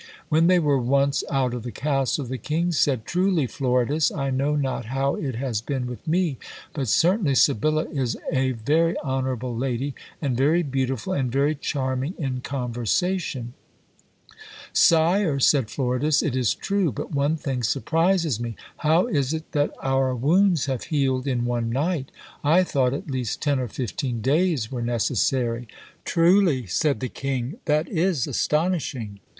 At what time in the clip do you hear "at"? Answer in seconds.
22.95-23.05